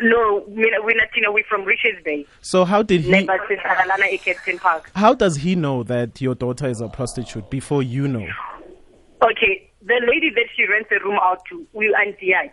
No, 0.00 0.44
we're 0.46 0.70
not, 0.96 1.08
you 1.16 1.22
know, 1.22 1.32
we're 1.32 1.44
from 1.48 1.64
Richards 1.64 1.98
Bay. 2.04 2.24
So 2.40 2.64
how 2.64 2.82
did 2.82 3.00
he? 3.02 3.10
Never 3.10 3.38
since 3.48 3.60
Agalana 3.60 4.20
Captain 4.22 4.58
Park. 4.58 4.90
How 4.94 5.12
does 5.14 5.36
he 5.36 5.56
know 5.56 5.82
that 5.84 6.20
your 6.20 6.34
daughter 6.36 6.68
is 6.68 6.80
a 6.80 6.88
prostitute 6.88 7.50
before 7.50 7.82
you 7.82 8.06
know? 8.06 8.26
Okay, 9.22 9.70
the 9.82 10.00
lady 10.06 10.30
that 10.36 10.46
she 10.56 10.66
rents 10.68 10.88
the 10.90 11.00
room 11.04 11.18
out 11.20 11.40
to, 11.50 11.66
we 11.72 11.92
auntie 11.94 12.32
yakhe. 12.32 12.52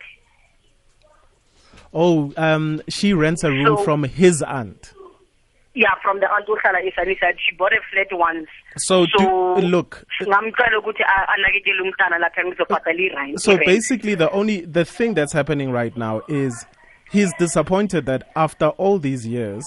Oh, 1.94 2.34
um, 2.36 2.82
she 2.90 3.14
rents 3.14 3.44
a 3.44 3.52
room 3.52 3.78
So- 3.78 3.84
from 3.84 4.04
his 4.04 4.42
aunt. 4.42 4.94
Yeah, 5.78 5.90
from 6.02 6.22
the 6.22 6.28
aunt 6.32 6.48
ohlala 6.48 6.80
eSunnyside. 6.90 7.36
She 7.38 7.54
bought 7.58 7.74
a 7.74 7.80
flat 7.92 8.08
once. 8.12 8.48
So, 8.78 9.06
do, 9.18 9.56
look, 9.58 10.06
ngamcela 10.22 10.80
ukuthi 10.82 11.02
a- 11.04 11.28
anakekele 11.34 11.82
umntana 11.82 12.18
lapha 12.18 12.44
ngizobhadala 12.46 12.98
i-rent. 13.00 13.42
so 13.42 13.58
basically 13.58 14.16
the 14.16 14.32
only 14.32 14.62
the 14.62 14.86
thing 14.86 15.14
that's 15.14 15.34
happening 15.34 15.72
right 15.72 15.96
now 15.98 16.22
is 16.30 16.66
he's 17.12 17.34
disappointed 17.40 18.06
that 18.06 18.30
after 18.36 18.68
all 18.70 19.00
these 19.00 19.26
years 19.26 19.66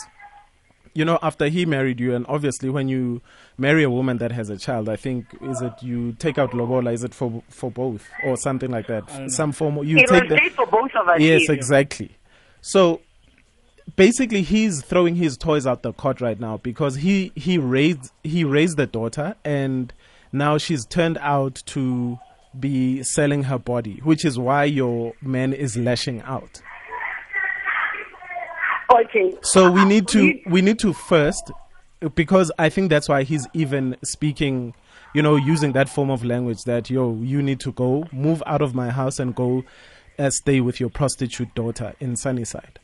you 0.94 1.04
know 1.04 1.18
after 1.22 1.46
he 1.48 1.64
married 1.64 2.00
you 2.00 2.14
and 2.14 2.26
obviously 2.28 2.68
when 2.70 2.88
you 2.88 3.20
marry 3.56 3.82
a 3.84 3.90
woman 3.90 4.18
that 4.18 4.32
has 4.32 4.50
a 4.50 4.56
child 4.56 4.88
i 4.88 4.96
think 4.96 5.26
is 5.42 5.60
it 5.62 5.72
you 5.82 6.12
take 6.14 6.38
out 6.38 6.50
lobola? 6.52 6.92
Is 6.92 7.04
it 7.04 7.14
for 7.14 7.42
for 7.48 7.70
both 7.70 8.06
or 8.24 8.36
something 8.36 8.70
like 8.70 8.86
that? 8.88 9.30
Some 9.30 9.52
form 9.52 9.76
you 9.84 9.98
it 9.98 10.08
take 10.08 10.28
was 10.28 10.30
the 10.30 10.50
for 10.54 10.66
both 10.66 10.90
of 10.94 11.08
us. 11.08 11.20
yes 11.20 11.48
exactly. 11.48 12.16
So 12.60 13.00
basically 13.96 14.42
he's 14.42 14.82
throwing 14.82 15.14
his 15.16 15.36
toys 15.36 15.66
out 15.66 15.82
the 15.82 15.92
cot 15.92 16.20
right 16.20 16.38
now 16.38 16.56
because 16.58 16.96
he 16.96 17.32
he 17.34 17.58
raised 17.58 18.12
he 18.22 18.44
raised 18.44 18.76
the 18.76 18.86
daughter 18.86 19.34
and 19.44 19.92
now 20.32 20.58
she's 20.58 20.84
turned 20.84 21.18
out 21.18 21.62
to 21.66 22.18
be 22.58 23.02
selling 23.02 23.44
her 23.44 23.58
body 23.58 24.00
which 24.04 24.24
is 24.24 24.38
why 24.38 24.64
your 24.64 25.14
man 25.22 25.52
is 25.52 25.76
lashing 25.76 26.20
out 26.22 26.60
Okay. 28.90 29.34
so 29.42 29.70
we 29.70 29.84
need 29.84 30.08
to 30.08 30.38
we 30.46 30.62
need 30.62 30.78
to 30.78 30.92
first 30.92 31.50
because 32.14 32.50
i 32.58 32.68
think 32.68 32.88
that's 32.88 33.08
why 33.08 33.22
he's 33.22 33.46
even 33.52 33.96
speaking 34.02 34.72
you 35.14 35.22
know 35.22 35.36
using 35.36 35.72
that 35.72 35.88
form 35.88 36.10
of 36.10 36.24
language 36.24 36.62
that 36.64 36.88
yo 36.88 37.14
you 37.22 37.42
need 37.42 37.60
to 37.60 37.72
go 37.72 38.06
move 38.12 38.42
out 38.46 38.62
of 38.62 38.74
my 38.74 38.88
house 38.90 39.18
and 39.18 39.34
go 39.34 39.62
uh, 40.18 40.30
stay 40.30 40.60
with 40.60 40.80
your 40.80 40.88
prostitute 40.88 41.54
daughter 41.54 41.94
in 42.00 42.16
sunnyside 42.16 42.78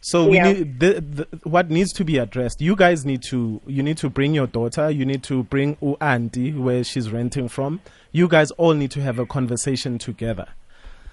so 0.00 0.26
we 0.28 0.36
Yeah. 0.36 0.52
need 0.52 0.78
the, 0.78 1.00
the, 1.00 1.28
what 1.42 1.68
needs 1.70 1.92
to 1.94 2.04
be 2.04 2.18
addressed 2.18 2.60
you 2.60 2.76
guys 2.76 3.04
need 3.04 3.22
to 3.24 3.60
you 3.66 3.82
need 3.82 3.96
to 3.98 4.08
bring 4.08 4.34
your 4.34 4.46
daughter 4.46 4.88
you 4.90 5.04
need 5.04 5.22
to 5.24 5.42
bring 5.42 5.76
u 5.82 5.96
auntie 6.00 6.52
where 6.52 6.84
she's 6.84 7.10
renting 7.10 7.48
from 7.48 7.80
you 8.12 8.28
guys 8.28 8.50
all 8.52 8.74
need 8.74 8.90
to 8.92 9.02
have 9.02 9.18
a 9.18 9.26
conversation 9.26 9.98
together 9.98 10.46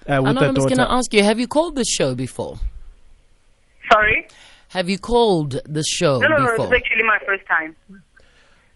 uh, 0.08 0.20
with 0.22 0.30
Anonymous, 0.30 0.54
the 0.64 0.68
going 0.68 0.76
daughter 0.76 0.88
to 0.88 0.92
ask 0.92 1.12
you, 1.12 1.24
have 1.24 1.40
you 1.40 1.48
called 1.48 1.74
this 1.74 1.88
show 1.88 2.14
before? 2.14 2.58
Sorry? 3.92 4.28
Have 4.70 4.88
you 4.88 4.98
called 4.98 5.60
the 5.64 5.84
show 5.84 6.18
No, 6.18 6.28
no, 6.28 6.38
no. 6.38 6.50
before? 6.50 6.74
It's 6.74 6.84
actually 6.84 7.04
my 7.04 7.18
first 7.24 7.46
time. 7.46 7.76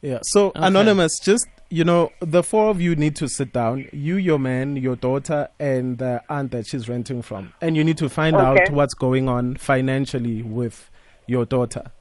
Yeah. 0.02 0.18
So 0.22 0.52
anonymous, 0.54 1.18
just 1.18 1.46
you 1.68 1.84
know, 1.84 2.10
the 2.20 2.42
four 2.42 2.70
of 2.70 2.80
you 2.80 2.96
need 2.96 3.14
to 3.16 3.28
sit 3.28 3.52
down. 3.52 3.86
You, 3.92 4.16
your 4.16 4.38
man, 4.38 4.76
your 4.76 4.96
daughter, 4.96 5.48
and 5.58 5.98
the 5.98 6.22
aunt 6.28 6.50
that 6.50 6.66
she's 6.66 6.88
renting 6.88 7.22
from, 7.22 7.52
and 7.60 7.76
you 7.76 7.84
need 7.84 7.98
to 7.98 8.08
find 8.08 8.36
out 8.36 8.70
what's 8.70 8.94
going 8.94 9.28
on 9.28 9.56
financially 9.56 10.42
with 10.42 10.90
your 11.26 11.44
daughter. 11.44 11.92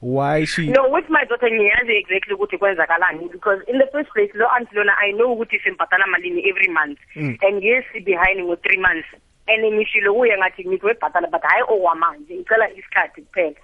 Why 0.00 0.44
she? 0.44 0.68
No, 0.68 0.88
with 0.88 1.10
my 1.10 1.24
daughter 1.24 1.50
ngiyazi 1.50 1.96
exactly 1.96 2.34
ukuthi 2.34 2.58
kwenzakalani 2.58 3.32
because 3.32 3.60
in 3.66 3.78
the 3.78 3.88
first 3.92 4.10
place 4.12 4.30
lo 4.34 4.46
aunt 4.56 4.72
lona 4.72 4.92
I 4.96 5.12
know 5.12 5.34
ukuthi 5.34 5.58
simbhatala 5.58 6.06
malini 6.06 6.48
every 6.48 6.68
month 6.72 6.98
mm. 7.16 7.36
and 7.42 7.62
yes 7.62 7.84
behind 8.04 8.40
ngo 8.40 8.54
3 8.54 8.78
months 8.78 9.08
and 9.48 9.64
ngishilo 9.74 10.14
kuye 10.14 10.36
ngathi 10.38 10.64
ngikubhatala 10.68 11.28
but 11.30 11.42
hayi 11.42 11.62
owamanje 11.68 12.34
ngicela 12.34 12.70
isikhathi 12.70 13.22
kuphela 13.22 13.56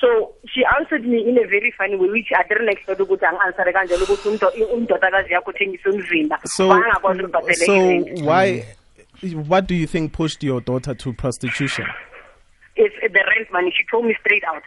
so 0.00 0.32
she 0.48 0.64
answered 0.78 1.04
me 1.04 1.20
in 1.20 1.36
a 1.38 1.46
very 1.46 1.70
funny 1.72 1.96
way 1.96 2.08
which 2.08 2.32
I 2.32 2.42
didn't 2.48 2.68
expect 2.68 3.00
ukuthi 3.00 3.24
angi-answere 3.26 3.72
kanjalo 3.72 4.04
ukuthi 4.04 4.64
umdodakazi 4.74 5.32
yakho 5.32 5.50
uthengisa 5.50 5.90
umzimba 5.90 6.38
So, 6.44 6.68
wangakwazi 6.68 7.54
so 7.54 7.74
why? 8.24 8.64
What 9.48 9.66
do 9.66 9.74
you 9.74 9.86
think 9.86 10.12
pushed 10.12 10.42
your 10.42 10.62
daughter 10.62 10.94
to 10.94 11.12
prostitution? 11.12 11.86
it's 12.76 12.94
the 13.02 13.24
rent 13.36 13.52
money 13.52 13.70
she 13.76 13.84
told 13.90 14.06
me 14.06 14.14
straight 14.20 14.44
out 14.44 14.62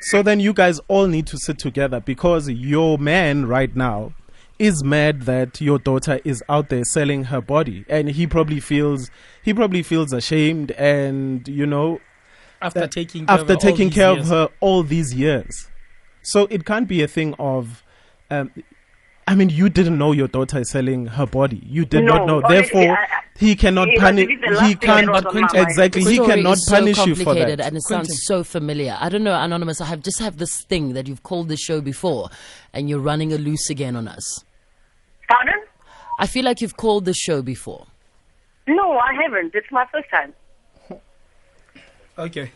So 0.00 0.22
then 0.22 0.40
you 0.40 0.52
guys 0.52 0.80
all 0.88 1.06
need 1.06 1.26
to 1.28 1.38
sit 1.38 1.58
together 1.58 2.00
because 2.00 2.48
your 2.48 2.98
man 2.98 3.46
right 3.46 3.74
now 3.76 4.12
is 4.68 4.82
mad 4.84 5.22
that 5.22 5.60
your 5.60 5.78
daughter 5.78 6.20
is 6.24 6.42
out 6.48 6.68
there 6.68 6.84
selling 6.84 7.24
her 7.24 7.40
body 7.40 7.84
and 7.88 8.08
he 8.10 8.26
probably 8.26 8.60
feels 8.60 9.10
he 9.42 9.52
probably 9.52 9.82
feels 9.82 10.12
ashamed 10.12 10.70
and 10.72 11.48
you 11.48 11.66
know 11.66 12.00
After 12.60 12.86
taking 12.86 13.26
care 13.26 13.34
after 13.34 13.42
of 13.42 13.48
her 13.48 13.54
all 13.54 13.60
taking 13.60 13.88
these 13.88 13.94
care 13.94 14.10
of 14.10 14.16
years. 14.18 14.28
her 14.28 14.48
all 14.60 14.82
these 14.84 15.14
years. 15.14 15.68
So 16.22 16.46
it 16.50 16.64
can't 16.64 16.86
be 16.86 17.02
a 17.02 17.08
thing 17.08 17.34
of 17.38 17.82
um, 18.30 18.50
I 19.26 19.36
mean, 19.36 19.50
you 19.50 19.68
didn't 19.68 19.98
know 19.98 20.10
your 20.12 20.26
daughter 20.26 20.58
is 20.58 20.70
selling 20.70 21.06
her 21.06 21.26
body. 21.26 21.62
You 21.64 21.84
did 21.84 22.02
No, 22.04 22.16
not 22.16 22.26
know. 22.26 22.42
honestly, 22.42 22.80
Therefore, 22.80 22.98
I- 22.98 23.02
I- 23.02 23.22
he 23.38 23.54
cannot 23.54 23.88
it 23.88 24.00
punish. 24.00 24.26
really 24.26 24.40
the 24.44 24.50
last 24.52 24.66
He 24.68 24.74
thing 24.74 24.88
can't 24.88 25.10
was 25.10 25.24
on 25.24 25.60
exactly. 25.66 26.02
He 26.04 26.16
cannot 26.18 26.54
is 26.58 26.66
so 26.66 26.72
punish 26.76 26.98
you 27.06 27.14
for 27.14 27.24
complicated 27.24 27.58
that. 27.60 27.66
and 27.68 27.76
it 27.76 27.82
Quentin. 27.86 28.06
sounds 28.06 28.26
so 28.26 28.42
familiar. 28.44 28.96
I 29.00 29.08
don't 29.08 29.22
know, 29.22 29.34
Anonymous. 29.40 29.80
I 29.80 29.86
have 29.86 30.02
just 30.02 30.18
have 30.18 30.36
this 30.38 30.64
thing 30.64 30.94
that 30.94 31.06
you've 31.08 31.22
called 31.22 31.48
the 31.48 31.56
show 31.56 31.80
before, 31.80 32.30
and 32.74 32.88
you're 32.90 32.98
running 33.00 33.32
a 33.32 33.38
loose 33.38 33.70
again 33.70 33.94
on 33.96 34.08
us. 34.08 34.44
Pardon 35.32 35.60
I 36.18 36.26
feel 36.26 36.44
like 36.44 36.60
you've 36.62 36.76
called 36.76 37.04
the 37.10 37.14
show 37.26 37.38
before. 37.42 37.86
no 38.66 38.86
I 38.98 39.12
haven't 39.22 39.54
it's 39.54 39.70
my 39.80 39.86
first 39.92 40.08
time 40.16 40.32
Okay. 42.26 42.50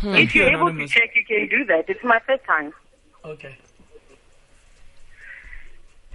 Hmm. 0.00 0.14
if 0.16 0.34
you're 0.34 0.48
able 0.56 0.72
to 0.80 0.86
check 0.94 1.10
you 1.18 1.24
can 1.30 1.42
do 1.56 1.64
that 1.72 1.84
it's 1.88 2.04
my 2.14 2.18
first 2.26 2.44
time 2.44 2.72
Okay. 3.24 3.54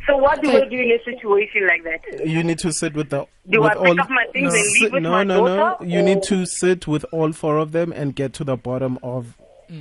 So 0.05 0.15
what 0.17 0.41
do 0.41 0.49
Okay. 0.49 0.61
I 0.65 0.69
do 0.69 0.77
in 0.79 0.91
a 0.91 1.03
situation 1.03 1.67
like 1.67 1.83
that? 1.83 2.25
You 2.27 2.41
need 2.43 2.59
to 2.59 2.71
sit 2.71 2.93
with 2.93 3.09
the. 3.09 3.25
Do 3.49 3.61
with 3.61 3.71
I 3.77 3.83
pick 3.89 3.99
up 3.99 4.09
my 4.09 4.25
things 4.31 4.53
and 4.53 4.63
leave 4.63 4.71
Sit- 4.83 4.93
with 4.93 5.03
no, 5.03 5.11
my 5.11 5.23
no, 5.23 5.45
daughter, 5.47 5.83
no. 5.85 5.89
You 5.95 6.01
need 6.01 6.23
to 6.23 6.45
sit 6.45 6.87
with 6.87 7.05
all 7.11 7.31
four 7.33 7.57
of 7.57 7.71
them 7.73 7.91
and 7.91 8.15
get 8.15 8.31
to 8.33 8.43
the 8.45 8.55
bottom 8.55 8.97
of 9.03 9.35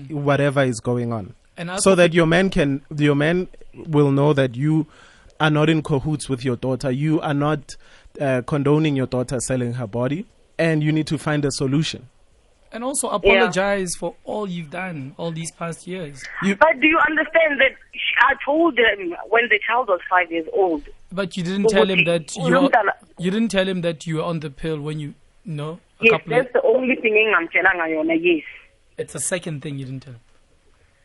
whatever 0.08 0.62
is 0.64 0.80
going 0.80 1.12
on, 1.12 1.34
And 1.56 1.70
so 1.80 1.94
that 1.94 2.12
your 2.12 2.26
man 2.26 2.50
can, 2.50 2.82
your 2.96 3.14
man 3.14 3.46
will 3.74 4.10
know 4.10 4.32
that 4.32 4.56
you 4.56 4.86
are 5.40 5.50
not 5.50 5.68
in 5.68 5.82
cahoots 5.82 6.28
with 6.28 6.44
your 6.44 6.56
daughter. 6.56 6.90
You 6.90 7.20
are 7.20 7.34
not 7.34 7.76
uh, 8.20 8.42
condoning 8.46 8.96
your 8.96 9.06
daughter 9.06 9.38
selling 9.40 9.74
her 9.74 9.86
body, 9.86 10.26
and 10.58 10.82
you 10.82 10.92
need 10.92 11.06
to 11.08 11.18
find 11.18 11.44
a 11.44 11.50
solution. 11.50 12.08
and 12.72 12.82
also 12.84 13.08
apologize 13.08 13.94
for 13.98 14.14
all 14.24 14.46
you've 14.48 14.70
done 14.70 15.14
all 15.16 15.30
these 15.32 15.50
past 15.52 15.86
years. 15.86 16.22
But 16.42 16.80
do 16.80 16.86
you 16.86 16.98
understand 17.08 17.60
that 17.60 17.72
sh- 17.94 18.18
I 18.20 18.34
told 18.44 18.76
them 18.76 19.14
when 19.30 19.44
the 19.48 19.58
child 19.66 19.88
was 19.88 20.00
five 20.10 20.30
years 20.30 20.46
old? 20.52 20.82
But 21.12 21.36
you 21.36 21.42
didn't 21.44 21.68
tell 21.68 21.88
him 21.88 22.04
that 22.04 22.34
you 22.36 22.68
you 23.18 23.30
didn't 23.30 23.50
tell 23.50 23.66
him 23.66 23.80
that 23.82 24.06
you 24.06 24.16
were 24.16 24.24
on 24.24 24.40
the 24.40 24.50
pill 24.50 24.80
when 24.80 24.98
you 25.00 25.14
no 25.44 25.78
Yes, 26.00 26.10
couple 26.12 26.32
of, 26.34 26.38
that's 26.42 26.52
the 26.52 26.62
only 26.62 26.96
thing 26.96 27.14
engamtshelanga 27.14 27.86
yona. 27.94 28.16
Yes. 28.20 28.44
it's 28.98 29.12
the 29.14 29.20
second 29.20 29.62
thing 29.62 29.78
you 29.78 29.86
didn't 29.86 30.02
tell 30.02 30.12
him. 30.14 30.20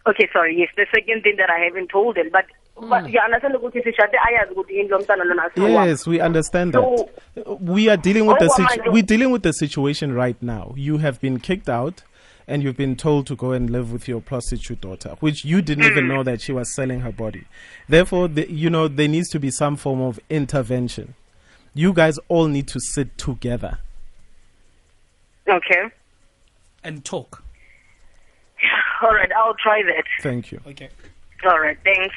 Okay, 0.07 0.27
sorry. 0.33 0.57
Yes, 0.57 0.69
the 0.75 0.87
second 0.93 1.21
thing 1.21 1.35
that 1.37 1.49
I 1.49 1.59
haven't 1.63 1.89
told 1.89 2.17
him, 2.17 2.29
but 2.33 2.45
but 2.75 3.09
you 3.09 3.19
understand 3.19 3.55
ukuthi 3.55 3.83
sishade 3.83 4.17
ayazi 4.27 4.51
ukuthi 4.53 4.75
yini 4.77 4.89
lo 4.89 4.99
mntana 4.99 5.23
lona 5.23 5.43
asiwami. 5.43 5.87
Yes, 5.89 6.07
we 6.07 6.19
understand 6.21 6.73
that 6.73 6.81
So- 6.81 7.09
that. 7.35 7.61
We 7.61 7.89
are 7.89 7.97
dealing 7.97 8.27
with 8.27 8.39
the 8.39 8.47
what 8.47 8.59
am 8.59 8.65
I 8.65 8.75
situ- 8.75 8.91
we're 8.91 9.05
dealing 9.05 9.31
with 9.31 9.43
the 9.43 9.53
situation 9.53 10.13
right 10.13 10.41
now. 10.41 10.73
You 10.77 10.97
have 10.99 11.19
been 11.21 11.39
kicked 11.39 11.69
out 11.69 12.03
and 12.47 12.63
you've 12.63 12.77
been 12.77 12.95
told 12.95 13.27
to 13.27 13.35
go 13.35 13.51
and 13.51 13.69
live 13.69 13.93
with 13.93 14.07
your 14.07 14.19
prostitute 14.21 14.81
daughter, 14.81 15.15
which 15.19 15.45
you 15.45 15.61
didn't 15.61 15.85
even 15.85 16.05
Mm. 16.05 16.07
know 16.15 16.23
that 16.23 16.41
she 16.41 16.51
was 16.51 16.73
selling 16.75 17.01
her 17.01 17.11
body. 17.11 17.43
Therefore, 17.87 18.27
the, 18.27 18.51
you 18.51 18.69
know 18.69 18.87
there 18.87 19.07
needs 19.07 19.29
to 19.29 19.39
be 19.39 19.51
some 19.51 19.75
form 19.77 20.01
of 20.01 20.19
intervention. 20.29 21.13
You 21.73 21.93
guys 21.93 22.17
all 22.27 22.47
need 22.47 22.67
to 22.69 22.79
sit 22.79 23.17
together. 23.17 23.77
Okay. 25.47 25.89
And 26.83 27.05
talk. 27.05 27.43
All 29.01 29.13
right, 29.13 29.31
I'll 29.33 29.53
try 29.55 29.81
that. 29.83 30.03
Thank 30.21 30.51
you. 30.51 30.59
Okay. 30.67 30.89
All 31.45 31.59
right, 31.59 31.77
thanks. 31.83 32.15